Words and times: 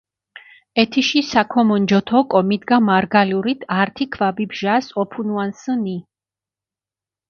ეთიში 0.83 1.21
საქომონჯოთ 1.31 2.15
ოკო, 2.21 2.43
მიდგა 2.49 2.81
მარგალურით 2.89 3.69
ართი 3.79 4.11
ქვაბი 4.17 4.45
ბჟას 4.51 4.85
ოფუნუანსჷნი. 5.01 5.97